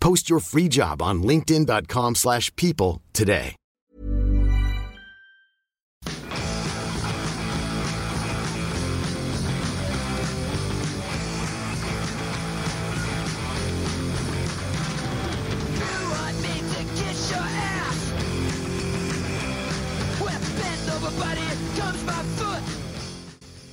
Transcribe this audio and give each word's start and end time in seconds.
Post 0.00 0.30
your 0.30 0.40
free 0.40 0.68
job 0.68 1.00
on 1.02 1.22
linkedin.com/people 1.22 2.14
slash 2.14 2.54
people 2.56 3.02
today. 3.12 3.54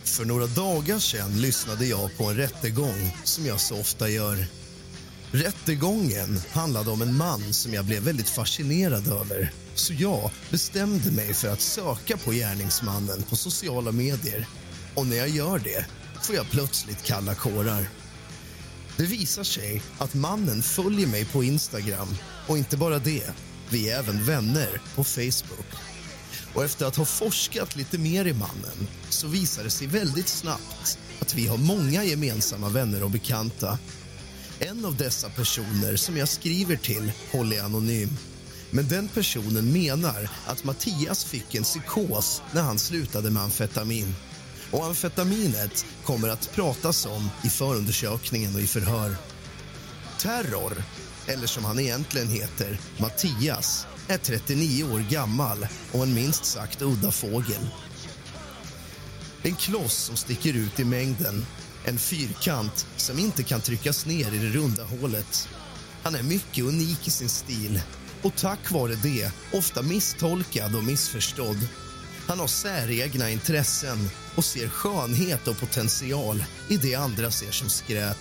För 0.03 0.25
några 0.25 0.45
dagar 0.45 0.99
sedan 0.99 1.41
lyssnade 1.41 1.85
jag 1.85 2.17
på 2.17 2.23
en 2.23 2.35
rättegång 2.35 3.11
som 3.23 3.45
jag 3.45 3.59
så 3.59 3.79
ofta 3.79 4.09
gör. 4.09 4.64
Rättegången 5.35 6.41
handlade 6.51 6.91
om 6.91 7.01
en 7.01 7.17
man 7.17 7.53
som 7.53 7.73
jag 7.73 7.85
blev 7.85 8.03
väldigt 8.03 8.29
fascinerad 8.29 9.07
över. 9.07 9.51
Så 9.73 9.93
jag 9.93 10.31
bestämde 10.49 11.11
mig 11.11 11.33
för 11.33 11.47
att 11.47 11.61
söka 11.61 12.17
på 12.17 12.31
gärningsmannen 12.31 13.23
på 13.23 13.35
sociala 13.35 13.91
medier. 13.91 14.47
Och 14.93 15.07
när 15.07 15.15
jag 15.15 15.29
gör 15.29 15.59
det 15.59 15.85
får 16.21 16.35
jag 16.35 16.49
plötsligt 16.49 17.03
kalla 17.03 17.35
kårar. 17.35 17.89
Det 18.97 19.05
visar 19.05 19.43
sig 19.43 19.81
att 19.97 20.13
mannen 20.13 20.61
följer 20.63 21.07
mig 21.07 21.25
på 21.25 21.43
Instagram 21.43 22.07
och 22.47 22.57
inte 22.57 22.77
bara 22.77 22.99
det, 22.99 23.29
vi 23.69 23.89
är 23.89 23.99
även 23.99 24.25
vänner 24.25 24.81
på 24.95 25.03
Facebook. 25.03 25.67
Och 26.53 26.63
efter 26.63 26.85
att 26.85 26.95
ha 26.95 27.05
forskat 27.05 27.75
lite 27.75 27.97
mer 27.97 28.25
i 28.25 28.33
mannen 28.33 28.87
så 29.09 29.27
visar 29.27 29.63
det 29.63 29.69
sig 29.69 29.87
väldigt 29.87 30.27
snabbt 30.27 30.99
att 31.19 31.35
vi 31.35 31.47
har 31.47 31.57
många 31.57 32.03
gemensamma 32.03 32.69
vänner 32.69 33.03
och 33.03 33.11
bekanta. 33.11 33.77
En 34.59 34.85
av 34.85 34.97
dessa 34.97 35.29
personer 35.29 35.95
som 35.95 36.17
jag 36.17 36.27
skriver 36.27 36.75
till 36.75 37.11
håller 37.31 37.55
jag 37.55 37.65
anonym. 37.65 38.09
Men 38.71 38.87
den 38.87 39.07
personen 39.07 39.71
menar 39.73 40.29
att 40.45 40.63
Mattias 40.63 41.25
fick 41.25 41.55
en 41.55 41.63
psykos 41.63 42.41
när 42.51 42.61
han 42.61 42.79
slutade 42.79 43.31
med 43.31 43.43
amfetamin. 43.43 44.15
Och 44.71 44.85
amfetaminet 44.85 45.85
kommer 46.03 46.29
att 46.29 46.51
pratas 46.55 47.05
om 47.05 47.29
i 47.43 47.49
förundersökningen 47.49 48.55
och 48.55 48.61
i 48.61 48.67
förhör. 48.67 49.15
Terror, 50.19 50.83
eller 51.27 51.47
som 51.47 51.65
han 51.65 51.79
egentligen 51.79 52.27
heter, 52.27 52.79
Mattias 52.97 53.87
är 54.07 54.17
39 54.17 54.83
år 54.83 54.99
gammal 55.09 55.67
och 55.91 56.03
en 56.03 56.13
minst 56.13 56.45
sagt 56.45 56.81
udda 56.81 57.11
fågel. 57.11 57.69
En 59.43 59.55
kloss 59.55 59.93
som 59.93 60.15
sticker 60.15 60.53
ut 60.53 60.79
i 60.79 60.83
mängden. 60.83 61.45
En 61.87 61.99
fyrkant 61.99 62.87
som 62.97 63.19
inte 63.19 63.43
kan 63.43 63.61
tryckas 63.61 64.05
ner 64.05 64.33
i 64.33 64.37
det 64.37 64.49
runda 64.49 64.83
hålet. 64.83 65.49
Han 66.03 66.15
är 66.15 66.23
mycket 66.23 66.63
unik 66.63 67.07
i 67.07 67.11
sin 67.11 67.29
stil 67.29 67.81
och 68.21 68.35
tack 68.35 68.71
vare 68.71 68.95
det 68.95 69.31
ofta 69.53 69.81
misstolkad 69.81 70.75
och 70.75 70.83
missförstådd. 70.83 71.67
Han 72.27 72.39
har 72.39 72.47
säregna 72.47 73.29
intressen 73.29 74.09
och 74.35 74.45
ser 74.45 74.67
skönhet 74.67 75.47
och 75.47 75.59
potential 75.59 76.43
i 76.67 76.77
det 76.77 76.95
andra 76.95 77.31
ser 77.31 77.51
som 77.51 77.69
skräp. 77.69 78.17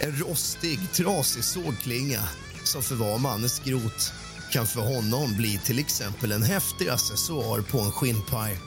En 0.00 0.18
rostig, 0.18 0.92
trasig 0.92 1.44
sågklinga 1.44 2.28
som 2.64 2.82
för 2.82 2.94
var 2.94 3.18
man 3.18 3.48
skrot 3.48 4.12
kan 4.52 4.66
för 4.66 4.80
honom 4.80 5.36
bli 5.36 5.58
till 5.58 5.78
exempel 5.78 6.32
en 6.32 6.42
häftig 6.42 6.88
accessoar 6.88 7.60
på 7.60 7.80
en 7.80 7.92
skinnpaj. 7.92 8.58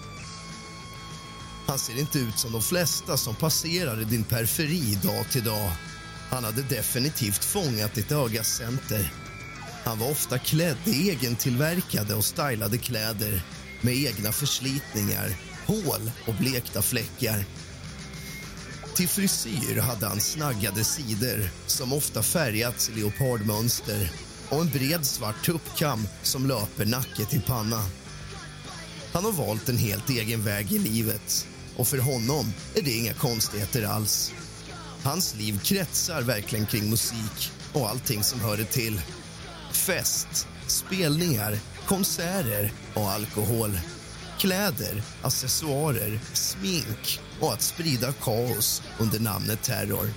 Han 1.67 1.79
ser 1.79 1.99
inte 1.99 2.19
ut 2.19 2.39
som 2.39 2.51
de 2.51 2.61
flesta 2.61 3.17
som 3.17 3.35
passerar 3.35 4.01
i 4.01 4.03
din 4.03 4.23
periferi 4.23 4.99
dag 5.03 5.29
till 5.31 5.43
dag. 5.43 5.71
Han 6.29 6.43
hade 6.43 6.61
definitivt 6.61 7.43
fångat 7.43 7.93
ditt 7.93 8.11
ögas 8.11 8.47
center. 8.47 9.13
Han 9.83 9.99
var 9.99 10.11
ofta 10.11 10.39
klädd 10.39 10.77
i 10.85 11.09
egentillverkade 11.09 12.15
och 12.15 12.25
stylade 12.25 12.77
kläder 12.77 13.41
med 13.81 13.95
egna 13.95 14.31
förslitningar, 14.31 15.31
hål 15.65 16.11
och 16.27 16.33
blekta 16.33 16.81
fläckar. 16.81 17.45
Till 18.95 19.07
frisyr 19.07 19.79
hade 19.79 20.07
han 20.07 20.19
snaggade 20.19 20.83
sidor 20.83 21.49
som 21.65 21.93
ofta 21.93 22.23
färgats 22.23 22.89
i 22.89 22.93
leopardmönster 22.93 24.11
och 24.49 24.61
en 24.61 24.69
bred 24.69 25.05
svart 25.05 25.45
tuppkam 25.45 26.07
som 26.23 26.47
löper 26.47 26.85
nacke 26.85 27.25
till 27.25 27.41
panna. 27.41 27.83
Han 29.13 29.25
har 29.25 29.31
valt 29.31 29.69
en 29.69 29.77
helt 29.77 30.09
egen 30.09 30.43
väg 30.43 30.71
i 30.71 30.79
livet 30.79 31.47
och 31.77 31.87
för 31.87 31.97
honom 31.97 32.53
är 32.75 32.81
det 32.81 32.91
inga 32.91 33.13
konstigheter 33.13 33.83
alls. 33.83 34.33
Hans 35.03 35.35
liv 35.35 35.59
kretsar 35.63 36.21
verkligen 36.21 36.65
kring 36.65 36.89
musik 36.89 37.51
och 37.73 37.89
allting 37.89 38.23
som 38.23 38.39
hör 38.39 38.57
det 38.57 38.65
till. 38.65 39.01
Fest, 39.71 40.47
spelningar, 40.67 41.59
konserter 41.87 42.71
och 42.93 43.11
alkohol. 43.11 43.79
Kläder, 44.39 45.03
accessoarer, 45.21 46.19
smink 46.33 47.19
och 47.39 47.53
att 47.53 47.61
sprida 47.61 48.13
kaos 48.13 48.81
under 48.99 49.19
namnet 49.19 49.63
terror. 49.63 50.09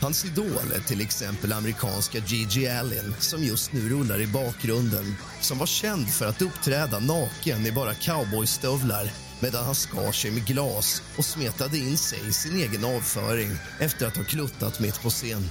Hans 0.00 0.24
idol 0.24 0.72
är 0.76 0.80
till 0.80 1.00
exempel 1.00 1.52
amerikanska 1.52 2.18
Gigi 2.18 2.68
Allen 2.68 3.14
som 3.18 3.44
just 3.44 3.72
nu 3.72 3.88
rullar 3.88 4.20
i 4.20 4.26
bakgrunden 4.26 5.16
som 5.40 5.58
var 5.58 5.66
känd 5.66 6.08
för 6.08 6.26
att 6.26 6.42
uppträda 6.42 6.98
naken 6.98 7.66
i 7.66 7.72
bara 7.72 7.94
cowboystövlar 7.94 9.10
medan 9.40 9.64
han 9.64 9.74
skar 9.74 10.12
sig 10.12 10.30
med 10.30 10.46
glas 10.46 11.02
och 11.16 11.24
smetade 11.24 11.78
in 11.78 11.98
sig 11.98 12.28
i 12.28 12.32
sin 12.32 12.56
egen 12.56 12.84
avföring 12.84 13.50
efter 13.78 14.06
att 14.06 14.16
ha 14.16 14.24
kluttat 14.24 14.80
mitt 14.80 15.02
på 15.02 15.10
scen. 15.10 15.50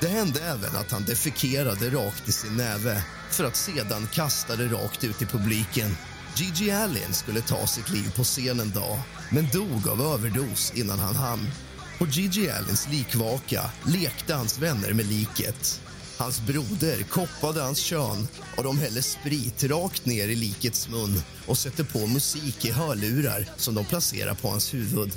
Det 0.00 0.08
hände 0.08 0.40
även 0.40 0.76
att 0.76 0.90
han 0.90 1.04
defekerade 1.04 1.90
rakt 1.90 2.28
i 2.28 2.32
sin 2.32 2.56
näve 2.56 3.02
för 3.30 3.44
att 3.44 3.56
sedan 3.56 4.08
kasta 4.12 4.56
det 4.56 4.66
rakt 4.66 5.04
ut 5.04 5.22
i 5.22 5.26
publiken. 5.26 5.96
Gigi 6.36 6.70
Allen 6.70 7.14
skulle 7.14 7.40
ta 7.40 7.66
sitt 7.66 7.90
liv 7.90 8.12
på 8.16 8.24
scen 8.24 8.60
en 8.60 8.70
dag 8.70 8.98
men 9.30 9.48
dog 9.52 9.88
av 9.88 10.02
överdos 10.02 10.72
innan 10.74 10.98
han 10.98 11.16
hann. 11.16 11.50
På 11.98 12.06
Gigi 12.06 12.50
Allens 12.50 12.88
likvaka 12.88 13.70
lekte 13.86 14.34
hans 14.34 14.58
vänner 14.58 14.92
med 14.92 15.06
liket. 15.06 15.80
Hans 16.16 16.40
broder 16.40 17.02
koppade 17.02 17.62
hans 17.62 17.78
kön 17.78 18.28
och 18.56 18.64
de 18.64 18.78
häller 18.78 19.00
sprit 19.00 19.64
rakt 19.64 20.06
ner 20.06 20.28
i 20.28 20.36
likets 20.36 20.88
mun 20.88 21.22
och 21.46 21.58
sätter 21.58 21.84
på 21.84 22.06
musik 22.06 22.64
i 22.64 22.70
hörlurar 22.70 23.48
som 23.56 23.74
de 23.74 23.84
placerar 23.84 24.34
på 24.34 24.48
hans 24.48 24.74
huvud. 24.74 25.12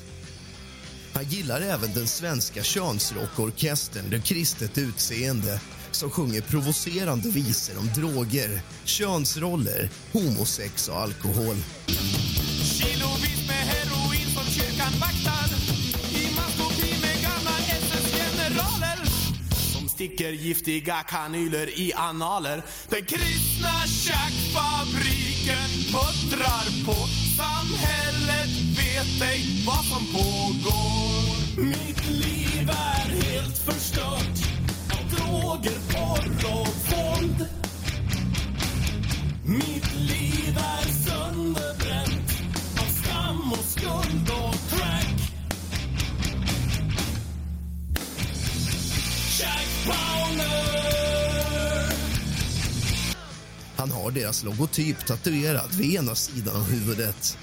Han 1.13 1.23
gillar 1.23 1.61
även 1.61 1.94
den 1.94 2.07
svenska 2.07 2.63
könsrockorkestern 2.63 4.09
Det 4.09 4.19
kristet 4.19 4.77
utseende 4.77 5.59
som 5.91 6.09
sjunger 6.09 6.41
provocerande 6.41 7.29
visor 7.29 7.79
om 7.79 7.89
droger, 7.95 8.61
könsroller, 8.85 9.89
homosex 10.13 10.89
och 10.89 10.99
alkohol. 11.01 11.55
Dricker 20.07 20.31
giftiga 20.31 21.04
kanyler 21.04 21.80
i 21.80 21.94
analer. 21.94 22.63
Den 22.89 23.06
kristna 23.06 23.74
tjackfabriken 23.88 25.69
puttrar 25.92 26.86
på. 26.86 27.07
Samhället 27.38 28.50
vet 28.77 29.21
ej 29.31 29.63
vad 29.65 29.86
som 29.86 30.06
pågår. 30.06 31.63
Mitt 31.65 32.09
liv 32.09 32.69
är 32.69 33.09
helt 33.24 33.57
förstört 33.57 34.38
Av 34.92 35.15
droger, 35.15 35.80
porr 35.92 36.51
och 36.51 36.68
våld. 36.68 37.48
Mitt 39.45 39.86
deras 54.19 54.43
logotyp 54.43 55.05
tatuerad 55.05 55.73
vid 55.73 55.95
ena 55.95 56.15
sidan 56.15 56.55
av 56.55 56.63
huvudet. 56.71 57.37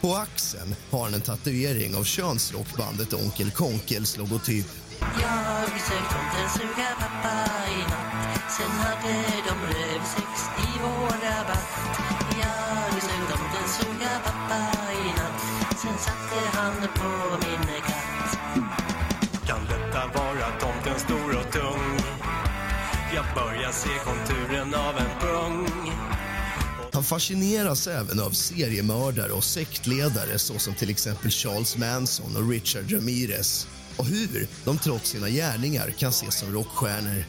På 0.00 0.14
axeln 0.14 0.74
har 0.90 1.04
han 1.04 1.14
en 1.14 1.20
tatuering 1.20 1.94
av 1.94 2.04
könsrockbandet 2.04 3.12
Onkel 3.12 3.50
Konkels 3.50 4.16
logotyp. 4.16 4.66
Jag 5.00 5.68
sög 5.88 6.04
tomten 6.14 6.48
suga 6.56 6.88
pappa 6.98 7.34
i 7.76 7.78
natt 7.78 8.52
Sen 8.56 8.70
hade 8.70 9.14
de 9.48 9.54
rövsex 9.72 10.32
i 10.58 10.70
vår 10.82 11.14
rabatt 11.24 11.98
Jag 12.40 13.02
sög 13.02 13.22
tomten 13.30 13.68
suga 13.76 14.10
pappa 14.24 14.60
i 14.92 15.06
natt 15.18 15.78
Sen 15.82 15.98
satte 15.98 16.58
han 16.58 16.74
på 16.74 17.10
min 17.46 17.80
katt 17.86 18.38
Kan 19.46 19.60
detta 19.64 20.06
vara 20.14 20.50
tomten 20.60 21.00
stor 21.00 21.38
och 21.38 21.52
tung? 21.52 21.98
Jag 23.14 23.24
börjar 23.34 23.72
se 23.72 23.88
pung. 24.04 24.43
Han 27.04 27.08
fascineras 27.08 27.86
även 27.86 28.20
av 28.20 28.30
seriemördare 28.30 29.32
och 29.32 29.44
sektledare 29.44 30.38
såsom 30.38 30.74
till 30.74 30.90
exempel 30.90 31.30
Charles 31.30 31.76
Manson 31.76 32.36
och 32.36 32.50
Richard 32.50 32.92
Ramirez 32.92 33.68
och 33.96 34.06
hur 34.06 34.48
de 34.64 34.78
trots 34.78 35.10
sina 35.10 35.28
gärningar 35.28 35.90
kan 35.98 36.10
ses 36.10 36.34
som 36.38 36.52
rockstjärnor. 36.52 37.24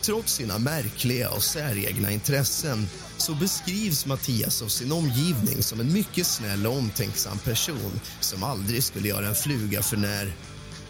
Trots 0.00 0.34
sina 0.34 0.58
märkliga 0.58 1.30
och 1.30 1.42
säregna 1.42 2.10
intressen 2.10 2.88
så 3.18 3.34
beskrivs 3.34 4.06
Mattias 4.06 4.62
av 4.62 4.68
sin 4.68 4.92
omgivning 4.92 5.62
som 5.62 5.80
en 5.80 5.92
mycket 5.92 6.26
snäll 6.26 6.66
och 6.66 6.76
omtänksam 6.76 7.38
person 7.38 8.00
som 8.20 8.42
aldrig 8.42 8.84
skulle 8.84 9.08
göra 9.08 9.28
en 9.28 9.34
fluga 9.34 9.82
för 9.82 9.96
när. 9.96 10.32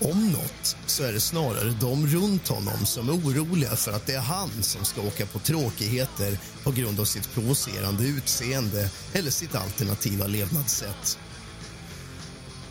Om 0.02 0.32
något 0.32 0.76
så 0.86 1.02
är 1.02 1.12
det 1.12 1.20
snarare 1.20 1.74
de 1.80 2.06
runt 2.06 2.48
honom 2.48 2.86
som 2.86 3.08
är 3.08 3.12
oroliga 3.12 3.76
för 3.76 3.92
att 3.92 4.06
det 4.06 4.14
är 4.14 4.20
han 4.20 4.50
som 4.62 4.84
ska 4.84 5.00
åka 5.00 5.26
på 5.26 5.38
tråkigheter 5.38 6.38
på 6.62 6.70
grund 6.70 7.00
av 7.00 7.04
sitt 7.04 7.32
provocerande 7.34 8.04
utseende 8.04 8.90
eller 9.12 9.30
sitt 9.30 9.54
alternativa 9.54 10.26
levnadssätt. 10.26 11.18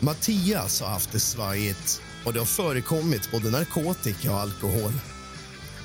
Mattias 0.00 0.80
har 0.80 0.88
haft 0.88 1.12
det 1.12 1.20
svajigt 1.20 2.02
och 2.24 2.32
det 2.32 2.38
har 2.38 2.46
förekommit 2.46 3.30
både 3.30 3.50
narkotika 3.50 4.32
och 4.32 4.40
alkohol. 4.40 4.92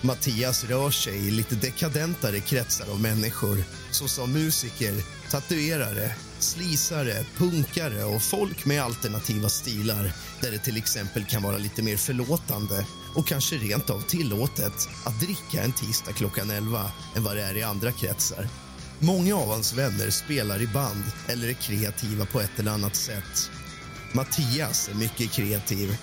Mattias 0.01 0.63
rör 0.63 0.89
sig 0.89 1.27
i 1.27 1.31
lite 1.31 1.55
dekadentare 1.55 2.39
kretsar 2.39 2.91
av 2.91 3.01
människor 3.01 3.63
såsom 3.91 4.33
musiker, 4.33 4.93
tatuerare, 5.29 6.15
slisare, 6.39 7.25
punkare 7.37 8.03
och 8.03 8.23
folk 8.23 8.65
med 8.65 8.83
alternativa 8.83 9.49
stilar 9.49 10.11
där 10.41 10.51
det 10.51 10.57
till 10.57 10.77
exempel 10.77 11.25
kan 11.25 11.43
vara 11.43 11.57
lite 11.57 11.83
mer 11.83 11.97
förlåtande 11.97 12.85
och 13.15 13.27
kanske 13.27 13.55
rent 13.55 13.89
av 13.89 14.01
tillåtet 14.01 14.89
att 15.05 15.19
dricka 15.19 15.63
en 15.63 15.71
tisdag 15.71 16.11
klockan 16.11 16.49
11 16.49 16.91
än 17.15 17.23
vad 17.23 17.35
det 17.35 17.43
är 17.43 17.57
i 17.57 17.63
andra 17.63 17.91
kretsar. 17.91 18.47
Många 18.99 19.35
av 19.35 19.49
hans 19.49 19.73
vänner 19.73 20.09
spelar 20.09 20.61
i 20.61 20.67
band 20.67 21.03
eller 21.27 21.47
är 21.47 21.53
kreativa 21.53 22.25
på 22.25 22.41
ett 22.41 22.59
eller 22.59 22.71
annat 22.71 22.95
sätt. 22.95 23.51
Mattias 24.13 24.89
är 24.89 24.95
mycket 24.95 25.31
kreativ. 25.31 25.97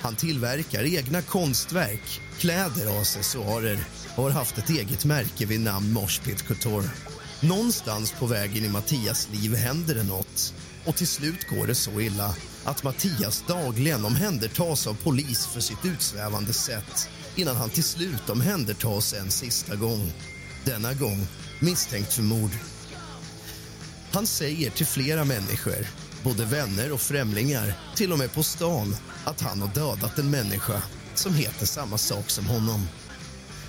Han 0.00 0.16
tillverkar 0.16 0.84
egna 0.84 1.22
konstverk, 1.22 2.20
kläder 2.38 2.90
och 2.90 3.00
accessoarer 3.00 3.78
och 4.16 4.22
har 4.22 4.30
haft 4.30 4.58
ett 4.58 4.70
eget 4.70 5.04
märke 5.04 5.46
vid 5.46 5.60
namn 5.60 5.92
Moshpit 5.92 6.42
Couture. 6.42 6.90
Någonstans 7.40 8.12
på 8.12 8.26
vägen 8.26 8.64
i 8.64 8.68
Mattias 8.68 9.28
liv 9.32 9.54
händer 9.54 9.94
det 9.94 10.02
något 10.02 10.54
och 10.88 10.96
till 10.96 11.08
slut 11.08 11.48
går 11.48 11.66
det 11.66 11.74
så 11.74 12.00
illa 12.00 12.34
att 12.64 12.82
Mattias 12.82 13.44
dagligen 13.46 14.04
omhändertas 14.04 14.86
av 14.86 14.94
polis 14.94 15.46
för 15.46 15.60
sitt 15.60 15.84
utsvävande 15.84 16.52
sätt 16.52 17.08
innan 17.36 17.56
han 17.56 17.70
till 17.70 17.84
slut 17.84 18.30
omhändertas 18.30 19.14
en 19.14 19.30
sista 19.30 19.76
gång. 19.76 20.12
Denna 20.64 20.94
gång 20.94 21.26
misstänkt 21.60 22.12
för 22.12 22.22
mord. 22.22 22.50
Han 24.12 24.26
säger 24.26 24.70
till 24.70 24.86
flera 24.86 25.24
människor, 25.24 25.86
både 26.22 26.44
vänner 26.44 26.92
och 26.92 27.00
främlingar 27.00 27.74
till 27.96 28.12
och 28.12 28.18
med 28.18 28.32
på 28.32 28.42
stan, 28.42 28.96
att 29.24 29.40
han 29.40 29.60
har 29.60 29.68
dödat 29.68 30.18
en 30.18 30.30
människa 30.30 30.82
som 31.14 31.34
heter 31.34 31.66
samma 31.66 31.98
sak 31.98 32.30
som 32.30 32.46
honom. 32.46 32.88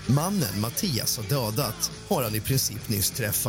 Mannen 0.08 0.62
Mattias 0.62 1.18
har 1.18 1.24
dödat 1.24 1.92
har 2.08 2.24
han 2.24 2.36
i 2.36 2.42
princip 2.42 2.90
nyss 2.90 3.12
träffat. 3.12 3.49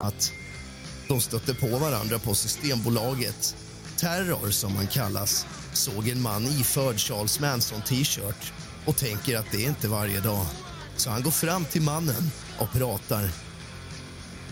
Att 0.00 0.32
de 1.08 1.20
stötte 1.20 1.54
på 1.54 1.66
varandra 1.66 2.18
på 2.18 2.34
Systembolaget. 2.34 3.56
Terror, 3.96 4.50
som 4.50 4.76
han 4.76 4.86
kallas, 4.86 5.46
såg 5.72 6.08
en 6.08 6.22
man 6.22 6.44
iförd 6.44 6.98
Charles 6.98 7.40
Manson-t-shirt 7.40 8.52
och 8.86 8.96
tänker 8.96 9.38
att 9.38 9.50
det 9.52 9.64
är 9.64 9.68
inte 9.68 9.88
varje 9.88 10.20
dag. 10.20 10.46
Så 10.96 11.10
han 11.10 11.22
går 11.22 11.30
fram 11.30 11.64
till 11.64 11.82
mannen 11.82 12.30
och 12.58 12.72
pratar. 12.72 13.28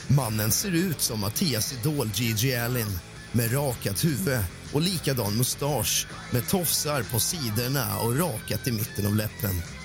Mannen 0.08 0.50
ser 0.50 0.74
ut 0.74 1.00
som 1.00 1.20
Mattias 1.20 1.72
idol 1.72 2.10
Gigi 2.14 2.56
Allen 2.56 2.98
med 3.32 3.54
rakat 3.54 4.04
huvud 4.04 4.40
och 4.72 4.80
likadan 4.80 5.36
mustasch 5.36 6.06
med 6.32 6.48
tofsar 6.48 7.02
på 7.02 7.20
sidorna 7.20 7.98
och 7.98 8.18
rakat 8.18 8.66
i 8.68 8.72
mitten 8.72 9.06
av 9.06 9.16
läppen. 9.16 9.77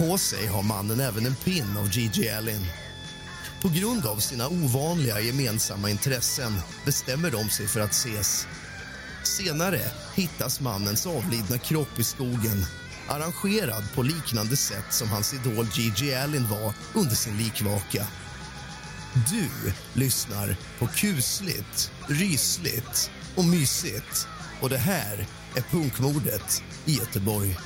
På 0.00 0.18
sig 0.18 0.46
har 0.46 0.62
mannen 0.62 1.00
även 1.00 1.26
en 1.26 1.34
pin 1.34 1.76
av 1.76 1.90
Gigi 1.90 2.30
Allen. 2.30 2.66
På 3.62 3.68
grund 3.68 4.06
av 4.06 4.16
sina 4.16 4.48
ovanliga 4.48 5.20
gemensamma 5.20 5.90
intressen 5.90 6.52
bestämmer 6.84 7.30
de 7.30 7.48
sig 7.48 7.66
för 7.66 7.80
att 7.80 7.90
ses. 7.90 8.46
Senare 9.22 9.80
hittas 10.14 10.60
mannens 10.60 11.06
avlidna 11.06 11.58
kropp 11.58 11.98
i 11.98 12.04
skogen 12.04 12.66
arrangerad 13.08 13.84
på 13.94 14.02
liknande 14.02 14.56
sätt 14.56 14.92
som 14.92 15.08
hans 15.08 15.34
idol 15.34 15.66
Gigi 15.74 16.14
Allen 16.14 16.48
var 16.48 16.74
under 16.94 17.14
sin 17.14 17.36
likvaka. 17.36 18.06
Du 19.30 19.72
lyssnar 20.00 20.56
på 20.78 20.86
kusligt, 20.86 21.92
rysligt 22.06 23.10
och 23.34 23.44
mysigt. 23.44 24.28
Och 24.60 24.70
det 24.70 24.78
här 24.78 25.26
är 25.56 25.62
punkmordet 25.62 26.62
i 26.84 26.92
Göteborg. 26.94 27.56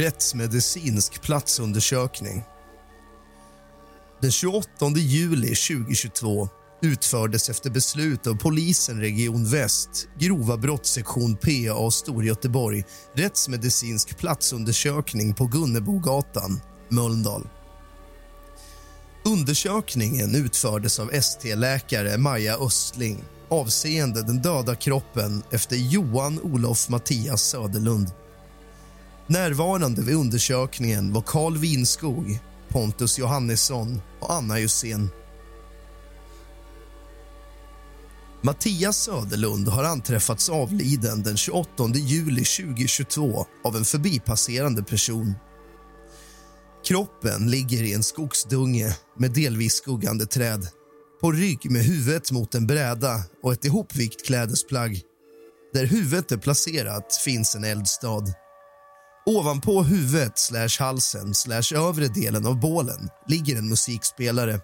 Rättsmedicinsk 0.00 1.22
platsundersökning. 1.22 2.42
Den 4.20 4.30
28 4.30 4.68
juli 4.96 5.54
2022 5.54 6.48
utfördes 6.82 7.48
efter 7.48 7.70
beslut 7.70 8.26
av 8.26 8.34
polisen 8.34 9.00
Region 9.00 9.44
Väst, 9.44 10.08
grova 10.18 10.56
brottssektion 10.56 11.36
PA 11.36 11.90
Storgöteborg 11.90 12.84
rättsmedicinsk 13.14 14.18
platsundersökning 14.18 15.34
på 15.34 15.46
Gunnebogatan, 15.46 16.60
Mölndal. 16.88 17.48
Undersökningen 19.24 20.34
utfördes 20.34 20.98
av 20.98 21.10
ST-läkare 21.12 22.18
Maja 22.18 22.56
Östling 22.56 23.24
avseende 23.48 24.22
den 24.22 24.42
döda 24.42 24.74
kroppen 24.74 25.42
efter 25.50 25.76
Johan 25.76 26.40
Olof 26.40 26.88
Mattias 26.88 27.42
Söderlund. 27.42 28.10
Närvarande 29.30 30.02
vid 30.02 30.16
undersökningen 30.16 31.12
var 31.12 31.22
Carl 31.22 31.58
Winskog, 31.58 32.38
Pontus 32.68 33.18
Johannesson 33.18 34.02
och 34.20 34.32
Anna 34.32 34.60
Jusén. 34.60 35.10
Mattias 38.42 39.02
Söderlund 39.02 39.68
har 39.68 39.84
anträffats 39.84 40.48
avliden 40.48 41.22
den 41.22 41.36
28 41.36 41.88
juli 41.94 42.44
2022 42.44 43.46
av 43.64 43.76
en 43.76 43.84
förbipasserande 43.84 44.82
person. 44.82 45.34
Kroppen 46.86 47.50
ligger 47.50 47.82
i 47.82 47.92
en 47.92 48.02
skogsdunge 48.02 48.96
med 49.18 49.30
delvis 49.30 49.74
skuggande 49.74 50.26
träd 50.26 50.68
på 51.20 51.32
rygg 51.32 51.70
med 51.70 51.82
huvudet 51.82 52.32
mot 52.32 52.54
en 52.54 52.66
bräda 52.66 53.24
och 53.42 53.52
ett 53.52 53.64
ihopvikt 53.64 54.26
klädesplagg. 54.26 55.02
Där 55.72 55.86
huvudet 55.86 56.32
är 56.32 56.36
placerat 56.36 57.20
finns 57.24 57.54
en 57.54 57.64
eldstad. 57.64 58.24
Ovanpå 59.26 59.82
huvudet 59.82 60.38
slash 60.38 60.78
halsen 60.78 61.34
slash 61.34 61.74
övre 61.74 62.08
delen 62.08 62.46
av 62.46 62.60
bålen 62.60 63.08
ligger 63.26 63.56
en 63.56 63.68
musikspelare. 63.68 64.60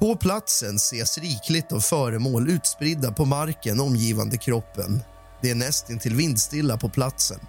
På 0.00 0.16
platsen 0.16 0.76
ses 0.76 1.18
rikligt 1.18 1.72
av 1.72 1.80
föremål 1.80 2.50
utspridda 2.50 3.12
på 3.12 3.24
marken 3.24 3.80
omgivande 3.80 4.36
kroppen. 4.36 5.02
Det 5.42 5.50
är 5.50 5.54
nästintill 5.54 6.14
vindstilla 6.14 6.76
på 6.76 6.88
platsen. 6.88 7.40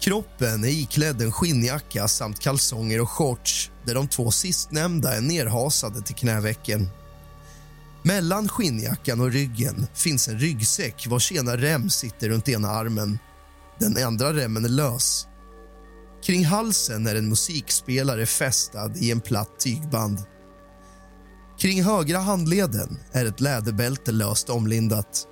Kroppen 0.00 0.64
är 0.64 0.68
iklädd 0.68 1.22
en 1.22 1.32
skinnjacka 1.32 2.08
samt 2.08 2.40
kalsonger 2.40 3.00
och 3.00 3.10
shorts 3.10 3.70
där 3.84 3.94
de 3.94 4.08
två 4.08 4.30
sistnämnda 4.30 5.16
är 5.16 5.20
nerhasade 5.20 6.02
till 6.02 6.14
knävecken. 6.14 6.88
Mellan 8.08 8.48
skinnjackan 8.48 9.20
och 9.20 9.32
ryggen 9.32 9.86
finns 9.94 10.28
en 10.28 10.38
ryggsäck 10.38 11.06
vars 11.06 11.32
ena 11.32 11.56
rem 11.56 11.90
sitter 11.90 12.28
runt 12.28 12.48
ena 12.48 12.68
armen. 12.68 13.18
Den 13.78 14.04
andra 14.06 14.32
remmen 14.32 14.64
är 14.64 14.68
lös. 14.68 15.26
Kring 16.22 16.44
halsen 16.44 17.06
är 17.06 17.14
en 17.14 17.28
musikspelare 17.28 18.26
fästad 18.26 18.96
i 18.96 19.10
en 19.10 19.20
platt 19.20 19.60
tygband. 19.60 20.18
Kring 21.58 21.82
högra 21.82 22.18
handleden 22.18 22.98
är 23.12 23.26
ett 23.26 23.40
läderbälte 23.40 24.12
löst 24.12 24.50
omlindat. 24.50 25.26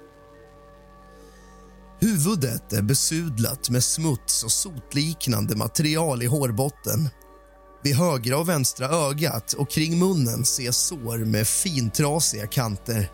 Huvudet 2.00 2.72
är 2.72 2.82
besudlat 2.82 3.70
med 3.70 3.84
smuts 3.84 4.44
och 4.44 4.52
sotliknande 4.52 5.56
material 5.56 6.22
i 6.22 6.26
hårbotten. 6.26 7.08
Vid 7.86 7.96
högra 7.96 8.38
och 8.38 8.48
vänstra 8.48 8.88
ögat 8.88 9.52
och 9.52 9.70
kring 9.70 9.98
munnen 9.98 10.42
ses 10.42 10.76
sår 10.76 11.18
med 11.18 11.48
fintrasiga 11.48 12.46
kanter. 12.46 13.10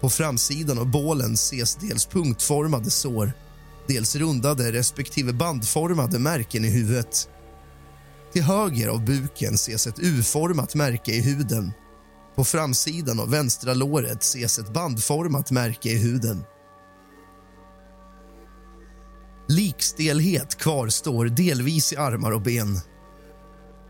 På 0.00 0.10
framsidan 0.10 0.78
av 0.78 0.90
bålen 0.90 1.34
ses 1.34 1.76
dels 1.76 2.06
punktformade 2.06 2.90
sår 2.90 3.32
dels 3.88 4.16
rundade 4.16 4.72
respektive 4.72 5.32
bandformade 5.32 6.18
märken 6.18 6.64
i 6.64 6.68
huvudet. 6.68 7.28
Till 8.32 8.42
höger 8.42 8.88
av 8.88 9.04
buken 9.04 9.54
ses 9.54 9.86
ett 9.86 9.98
U-format 9.98 10.74
märke 10.74 11.12
i 11.12 11.20
huden. 11.20 11.72
På 12.36 12.44
framsidan 12.44 13.20
av 13.20 13.30
vänstra 13.30 13.74
låret 13.74 14.22
ses 14.22 14.58
ett 14.58 14.72
bandformat 14.72 15.50
märke 15.50 15.88
i 15.88 15.98
huden. 15.98 16.44
Likstelhet 19.48 20.58
kvarstår 20.58 21.24
delvis 21.26 21.92
i 21.92 21.96
armar 21.96 22.30
och 22.30 22.42
ben. 22.42 22.80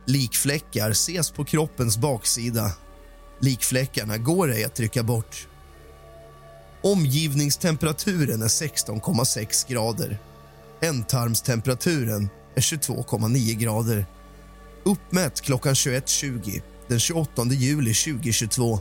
Likfläckar 0.06 0.90
ses 0.90 1.30
på 1.30 1.44
kroppens 1.44 1.98
baksida. 1.98 2.72
Likfläckarna 3.40 4.18
går 4.18 4.52
ej 4.52 4.64
att 4.64 4.74
trycka 4.74 5.02
bort. 5.02 5.48
Omgivningstemperaturen 6.82 8.42
är 8.42 8.48
16,6 8.48 9.68
grader. 9.68 10.18
Ändtarmstemperaturen 10.80 12.28
är 12.54 12.60
22,9 12.60 13.54
grader. 13.54 14.06
Uppmätt 14.84 15.40
klockan 15.40 15.74
21.20 15.74 16.62
den 16.88 17.00
28 17.00 17.44
juli 17.44 17.94
2022. 17.94 18.80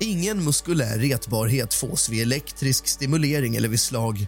Ingen 0.00 0.44
muskulär 0.44 0.98
retbarhet 0.98 1.74
fås 1.74 2.08
vid 2.08 2.22
elektrisk 2.22 2.86
stimulering 2.86 3.56
eller 3.56 3.68
vid 3.68 3.80
slag. 3.80 4.26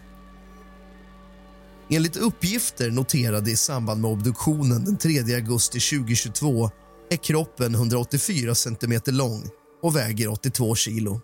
Enligt 1.91 2.15
uppgifter 2.15 2.91
noterade 2.91 3.51
i 3.51 3.55
samband 3.55 4.01
med 4.01 4.11
obduktionen 4.11 4.85
den 4.85 4.97
3 4.97 5.19
augusti 5.35 5.79
2022 5.79 6.69
är 7.11 7.17
kroppen 7.17 7.75
184 7.75 8.55
cm 8.55 9.01
lång 9.05 9.49
och 9.81 9.95
väger 9.95 10.27
82 10.31 10.75
kilo. 10.75 11.21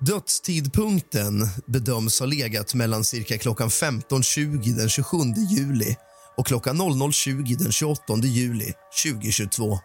Dödstidpunkten 0.00 1.48
bedöms 1.66 2.20
ha 2.20 2.26
legat 2.26 2.74
mellan 2.74 3.04
cirka 3.04 3.38
klockan 3.38 3.68
15.20 3.68 4.76
den 4.76 4.88
27 4.88 5.18
juli 5.50 5.96
och 6.36 6.46
klockan 6.46 6.80
00.20 6.80 7.56
den 7.58 7.72
28 7.72 8.16
juli 8.22 8.72
2022. 9.04 9.78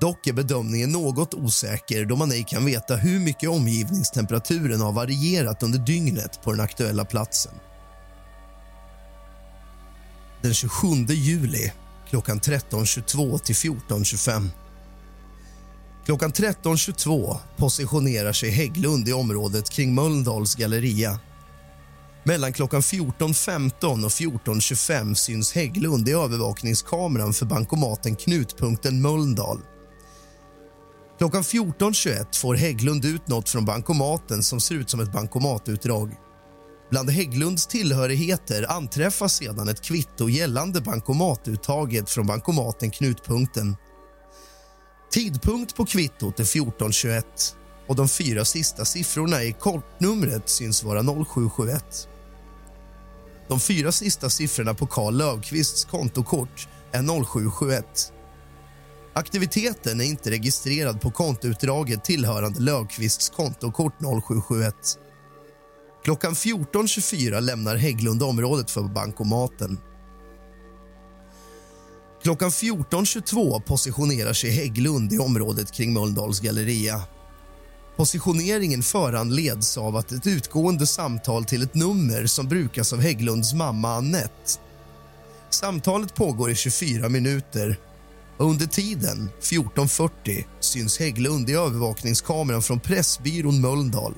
Dock 0.00 0.26
är 0.26 0.32
bedömningen 0.32 0.92
något 0.92 1.34
osäker 1.34 2.04
då 2.04 2.16
man 2.16 2.32
ej 2.32 2.44
kan 2.48 2.64
veta 2.64 2.96
hur 2.96 3.20
mycket 3.20 3.50
omgivningstemperaturen 3.50 4.80
har 4.80 4.92
varierat 4.92 5.62
under 5.62 5.78
dygnet 5.78 6.42
på 6.42 6.50
den 6.50 6.60
aktuella 6.60 7.04
platsen. 7.04 7.52
Den 10.42 10.54
27 10.54 10.88
juli 11.08 11.72
klockan 12.10 12.40
13.22 12.40 13.38
till 13.38 13.54
14.25 13.54 14.48
Klockan 16.04 16.32
13.22 16.32 17.36
positionerar 17.56 18.32
sig 18.32 18.50
Hägglund 18.50 19.08
i 19.08 19.12
området 19.12 19.70
kring 19.70 19.94
Mölndals 19.94 20.54
galleria. 20.54 21.20
Mellan 22.24 22.52
klockan 22.52 22.80
14.15 22.80 24.04
och 24.04 24.10
14.25 24.10 25.14
syns 25.14 25.52
Hägglund 25.52 26.08
i 26.08 26.12
övervakningskameran 26.12 27.32
för 27.32 27.46
bankomaten 27.46 28.16
Knutpunkten 28.16 29.02
Mölndal. 29.02 29.60
Klockan 31.18 31.42
14.21 31.42 32.40
får 32.40 32.54
Hägglund 32.54 33.04
ut 33.04 33.28
något 33.28 33.48
från 33.48 33.64
bankomaten 33.64 34.42
som 34.42 34.60
ser 34.60 34.74
ut 34.74 34.90
som 34.90 35.00
ett 35.00 35.12
bankomatutdrag. 35.12 36.16
Bland 36.90 37.10
Hägglunds 37.10 37.66
tillhörigheter 37.66 38.70
anträffas 38.70 39.34
sedan 39.34 39.68
ett 39.68 39.82
kvitto 39.82 40.28
gällande 40.28 40.80
bankomatuttaget 40.80 42.10
från 42.10 42.26
bankomaten 42.26 42.90
Knutpunkten. 42.90 43.76
Tidpunkt 45.10 45.76
på 45.76 45.86
kvittot 45.86 46.40
är 46.40 46.44
14.21 46.44 47.22
och 47.86 47.96
de 47.96 48.08
fyra 48.08 48.44
sista 48.44 48.84
siffrorna 48.84 49.42
i 49.42 49.52
kortnumret 49.52 50.48
syns 50.48 50.84
vara 50.84 51.02
0771. 51.02 52.08
De 53.48 53.60
fyra 53.60 53.92
sista 53.92 54.30
siffrorna 54.30 54.74
på 54.74 54.86
Karl 54.86 55.14
Löfqvists 55.14 55.84
kontokort 55.84 56.68
är 56.92 57.24
0771. 57.24 58.12
Aktiviteten 59.12 60.00
är 60.00 60.04
inte 60.04 60.30
registrerad 60.30 61.00
på 61.00 61.10
kontoutdraget 61.10 62.04
tillhörande 62.04 62.60
Löfqvists 62.60 63.28
kontokort 63.28 63.94
0771. 64.00 64.74
Klockan 66.04 66.34
14.24 66.34 67.40
lämnar 67.40 67.76
Hägglund 67.76 68.22
området 68.22 68.70
för 68.70 68.82
bankomaten. 68.82 69.78
Klockan 72.22 72.50
14.22 72.50 73.60
positionerar 73.60 74.32
sig 74.32 74.50
Hägglund 74.50 75.12
i 75.12 75.18
området 75.18 75.72
kring 75.72 75.92
Mölndals 75.92 76.40
galleria. 76.40 77.02
Positioneringen 77.96 78.82
föranleds 78.82 79.78
av 79.78 79.96
att 79.96 80.12
ett 80.12 80.26
utgående 80.26 80.86
samtal 80.86 81.44
till 81.44 81.62
ett 81.62 81.74
nummer 81.74 82.26
som 82.26 82.48
brukas 82.48 82.92
av 82.92 83.00
Hägglunds 83.00 83.54
mamma 83.54 83.94
Annette. 83.94 84.60
Samtalet 85.50 86.14
pågår 86.14 86.50
i 86.50 86.54
24 86.54 87.08
minuter 87.08 87.80
och 88.36 88.46
under 88.46 88.66
tiden, 88.66 89.30
14.40, 89.40 90.44
syns 90.60 90.98
Hägglund 90.98 91.50
i 91.50 91.52
övervakningskameran 91.52 92.62
från 92.62 92.80
Pressbyrån 92.80 93.60
Mölndal. 93.60 94.14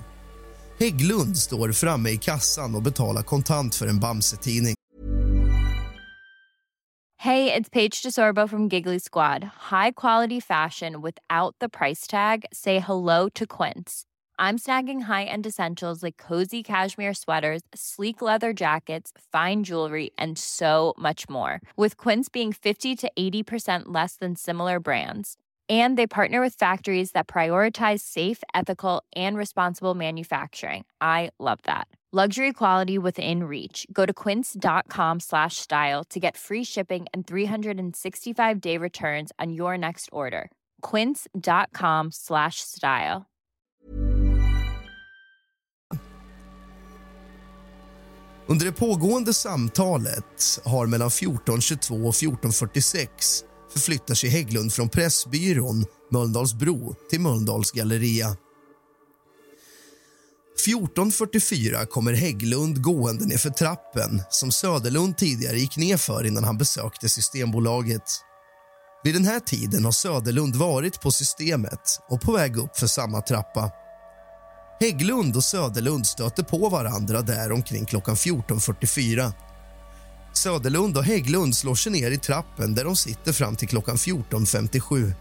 Hägglund 0.81 1.37
står 1.37 1.73
framme 1.73 2.11
i 2.11 2.17
kassan 2.17 2.75
och 2.75 2.83
betalar 2.83 3.23
kontant 3.23 3.75
för 3.75 3.87
en 3.87 4.01
Bamse-tidning. 4.01 4.75
det 7.25 7.57
är 7.57 7.63
Paige 7.63 8.03
DeSorbo 8.05 8.49
från 8.49 8.69
Giggly 8.69 9.01
Squad. 9.01 9.45
High 9.71 9.93
quality 9.97 10.41
fashion 10.41 10.93
without 10.93 11.55
the 11.61 11.69
price 11.69 12.11
tag. 12.11 12.45
Say 12.53 12.79
hello 12.79 13.29
to 13.35 13.45
Quince. 13.47 14.05
I'm 14.39 14.59
snagging 14.59 15.03
high-end 15.03 15.47
essentials 15.47 16.03
like 16.03 16.29
cozy 16.29 16.63
cashmere 16.63 17.15
sweaters, 17.15 17.63
sleek 17.75 18.23
leather 18.23 18.53
jackets, 18.61 19.13
fine 19.33 19.65
jewelry, 19.65 20.11
and 20.17 20.39
so 20.39 20.95
much 20.99 21.29
more. 21.29 21.61
With 21.77 21.97
Quince 21.97 22.31
being 22.33 22.55
50 22.55 22.97
to 22.97 23.11
80% 23.19 23.83
less 23.95 24.17
than 24.17 24.37
similar 24.37 24.81
brands. 24.81 25.37
And 25.71 25.97
they 25.97 26.09
partner 26.09 26.41
with 26.41 26.55
factories 26.59 27.13
that 27.13 27.29
prioritize 27.29 28.01
safe, 28.01 28.43
ethical, 28.53 29.05
and 29.15 29.37
responsible 29.37 29.95
manufacturing. 29.95 30.85
I 31.01 31.31
love 31.39 31.61
that. 31.63 31.87
Luxury 32.13 32.53
quality 32.53 32.99
within 32.99 33.45
reach. 33.45 33.87
Go 33.93 34.05
to 34.05 34.13
quince.com 34.13 35.21
slash 35.21 35.57
style 35.59 36.03
to 36.05 36.19
get 36.19 36.37
free 36.37 36.65
shipping 36.65 37.07
and 37.15 37.25
365 37.25 38.61
day 38.61 38.77
returns 38.77 39.31
on 39.39 39.53
your 39.53 39.79
next 39.79 40.09
order. 40.11 40.51
Quince.com 40.83 42.11
slash 42.11 42.57
style. 42.61 43.27
Under 48.49 48.65
det 48.65 48.73
pågående 48.73 49.35
samtalet 49.35 50.61
har 50.65 50.87
mellan 50.87 51.09
14.22 51.09 52.07
och 52.07 52.15
14.46 52.15 53.50
förflyttar 53.73 54.15
sig 54.15 54.31
Hägglund 54.31 54.73
från 54.73 54.89
Pressbyrån 54.89 55.85
Mölndalsbro 56.11 56.95
till 57.11 57.21
Mölndals 57.21 57.71
galleria. 57.71 58.37
14.44 60.67 61.87
kommer 61.87 62.13
Hägglund 62.13 62.83
gående 62.83 63.27
nerför 63.27 63.51
trappen 63.51 64.23
som 64.31 64.53
Söderlund 64.53 65.17
tidigare 65.17 65.59
gick 65.59 65.77
ner 65.77 65.97
för 65.97 66.27
innan 66.27 66.45
han 66.45 66.59
besökte 66.59 67.09
Systembolaget. 67.09 68.03
Vid 69.05 69.15
den 69.15 69.25
här 69.25 69.41
tiden 69.41 69.85
har 69.85 69.93
Söderlund 69.93 70.57
varit 70.57 71.01
på 71.01 71.11
Systemet 71.11 72.01
och 72.09 72.21
på 72.21 72.33
väg 72.33 72.57
upp 72.57 72.77
för 72.77 72.87
samma 72.87 73.21
trappa. 73.21 73.71
Hägglund 74.81 75.37
och 75.37 75.45
Söderlund 75.45 76.07
stöter 76.07 76.43
på 76.43 76.69
varandra 76.69 77.23
där 77.23 77.53
omkring 77.53 77.85
klockan 77.87 78.15
14.44. 78.15 79.33
Söderlund 80.33 80.97
och 80.97 81.05
Hägglund 81.05 81.57
slår 81.57 81.75
sig 81.75 81.93
ner 81.93 82.11
i 82.11 82.19
trappen 82.19 82.75
där 82.75 82.85
de 82.85 82.97
sitter 82.97 83.33
fram 83.33 83.57
till 83.57 83.69
klockan 83.69 83.97
14.57. 83.97 85.13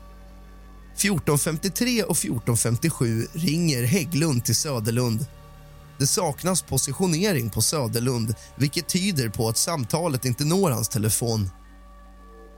14.53 0.97 2.03
och 2.03 2.15
14.57 2.15 3.27
ringer 3.33 3.83
Hägglund 3.83 4.45
till 4.45 4.55
Söderlund. 4.55 5.25
Det 5.97 6.07
saknas 6.07 6.61
positionering 6.61 7.49
på 7.49 7.61
Söderlund 7.61 8.35
vilket 8.55 8.87
tyder 8.87 9.29
på 9.29 9.49
att 9.49 9.57
samtalet 9.57 10.25
inte 10.25 10.45
når 10.45 10.71
hans 10.71 10.89
telefon. 10.89 11.49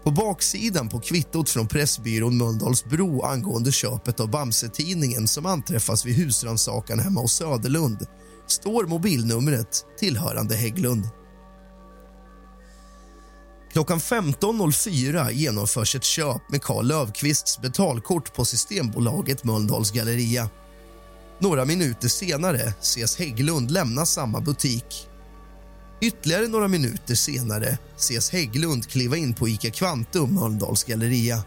På 0.04 0.12
baksidan 0.12 0.90
på 0.90 1.00
kvittot 1.00 1.50
från 1.50 1.68
Pressbyrån 1.68 2.38
Mölndalsbro 2.38 3.22
angående 3.22 3.72
köpet 3.72 4.20
av 4.20 4.30
Bamse-tidningen 4.30 5.28
som 5.28 5.46
anträffas 5.46 6.06
vid 6.06 6.16
husrannsakan 6.16 7.00
hemma 7.00 7.22
hos 7.22 7.34
Söderlund 7.34 8.06
står 8.48 8.86
mobilnumret 8.86 9.86
tillhörande 10.00 10.56
Hägglund. 10.56 11.10
Klockan 13.72 14.00
15.04 14.00 15.32
genomförs 15.32 15.96
ett 15.96 16.04
köp 16.04 16.50
med 16.50 16.62
Karl 16.62 16.86
Löfqvists 16.86 17.62
betalkort 17.62 18.34
på 18.34 18.46
Systembolaget 18.46 19.44
Mölndals 19.44 19.92
galleria. 19.92 20.50
Några 21.40 21.66
minuter 21.66 22.08
senare 22.08 22.74
ses 22.82 23.18
Hägglund 23.18 23.72
lämna 23.72 24.06
samma 24.06 24.40
butik. 24.42 25.08
Ytterligare 26.02 26.48
några 26.48 26.68
minuter 26.68 27.16
senare 27.16 27.78
ses 27.98 28.32
Hägglund 28.32 28.90
kliva 28.90 29.18
in 29.18 29.34
på 29.34 29.50
Ica 29.50 29.70
Kvantum 29.70 30.36
Mölndals 30.36 30.84
galleria. 30.84 31.44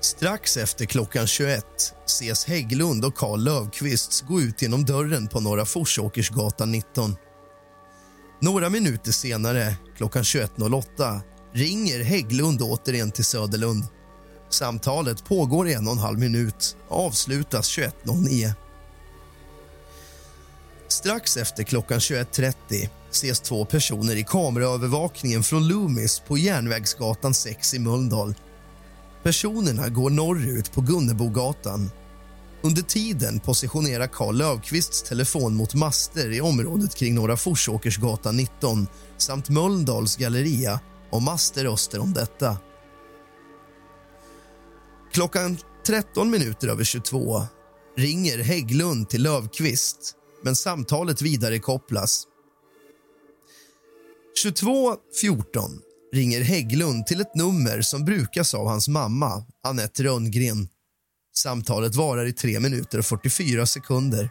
Strax 0.00 0.56
efter 0.56 0.84
klockan 0.84 1.26
21 1.26 1.64
ses 2.06 2.44
Hägglund 2.44 3.04
och 3.04 3.14
Karl 3.14 3.40
Löfqvist 3.40 4.24
gå 4.28 4.40
ut 4.40 4.62
genom 4.62 4.84
dörren 4.84 5.28
på 5.28 5.40
Norra 5.40 5.64
Forsåkersgatan 5.64 6.72
19. 6.72 7.16
Några 8.42 8.70
minuter 8.70 9.12
senare, 9.12 9.76
klockan 9.96 10.22
21.08 10.22 11.20
ringer 11.52 12.04
Hägglund 12.04 12.62
återigen 12.62 13.10
till 13.10 13.24
Söderlund. 13.24 13.84
Samtalet 14.48 15.24
pågår 15.24 15.68
i 15.68 15.74
en 15.74 15.86
och 15.86 15.92
en 15.92 15.98
halv 15.98 16.18
minut 16.18 16.76
och 16.88 17.06
avslutas 17.06 17.78
21.09. 17.78 18.52
Strax 20.88 21.36
efter 21.36 21.62
klockan 21.62 21.98
21.30 21.98 22.88
ses 23.10 23.40
två 23.40 23.64
personer 23.64 24.16
i 24.16 24.24
kameraövervakningen 24.24 25.42
från 25.42 25.68
Loomis 25.68 26.22
på 26.26 26.38
Järnvägsgatan 26.38 27.34
6 27.34 27.74
i 27.74 27.78
Mölndal. 27.78 28.34
Personerna 29.22 29.88
går 29.88 30.10
norrut 30.10 30.72
på 30.72 30.80
Gunnebogatan. 30.80 31.90
Under 32.62 32.82
tiden 32.82 33.40
positionerar 33.40 34.06
Karl 34.06 34.36
Löfqvists 34.36 35.02
telefon 35.02 35.54
mot 35.54 35.74
master 35.74 36.30
i 36.30 36.40
området 36.40 36.94
kring 36.94 37.14
Norra 37.14 37.36
Forsåkersgatan 37.36 38.36
19 38.36 38.86
samt 39.16 39.48
Mölndals 39.48 40.16
galleria 40.16 40.80
och 41.10 41.22
master 41.22 41.72
öster 41.72 41.98
om 41.98 42.12
detta. 42.12 42.56
Klockan 45.12 45.58
13 45.86 46.30
minuter 46.30 46.68
över 46.68 46.84
22 46.84 47.42
ringer 47.96 48.38
Hägglund 48.38 49.08
till 49.08 49.22
Lövqvist 49.22 50.14
men 50.42 50.56
samtalet 50.56 51.22
vidarekopplas. 51.22 52.24
22.14 54.44 55.78
ringer 56.12 56.40
Hägglund 56.40 57.06
till 57.06 57.20
ett 57.20 57.34
nummer 57.34 57.80
som 57.80 58.04
brukas 58.04 58.54
av 58.54 58.66
hans 58.66 58.88
mamma, 58.88 59.44
Annette 59.64 60.02
Rönngren. 60.02 60.68
Samtalet 61.40 61.94
varar 61.94 62.26
i 62.26 62.32
3 62.32 62.60
minuter 62.60 62.98
och 62.98 63.04
44 63.04 63.66
sekunder. 63.66 64.30